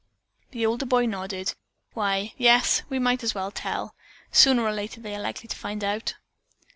The 0.49 0.65
older 0.65 0.87
boy 0.87 1.05
nodded. 1.05 1.53
"Why, 1.93 2.33
yes, 2.35 2.81
we 2.89 2.97
might 2.97 3.23
as 3.23 3.35
well. 3.35 3.53
Sooner 4.31 4.63
or 4.63 4.73
later 4.73 4.99
they 4.99 5.15
are 5.15 5.21
likely 5.21 5.47
to 5.47 5.55
find 5.55 5.83
it 5.83 5.85
out." 5.85 6.15